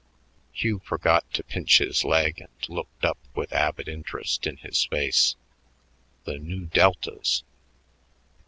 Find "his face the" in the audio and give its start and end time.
4.57-6.39